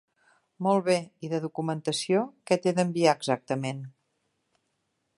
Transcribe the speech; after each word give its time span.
Molt 0.67 0.81
bé, 0.87 0.95
i 1.27 1.29
de 1.33 1.41
documentació 1.43 2.23
que 2.51 2.59
t'he 2.65 2.75
d'enviar 2.81 3.15
exactament? 3.21 3.89